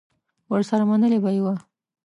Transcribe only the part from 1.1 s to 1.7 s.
به یې وه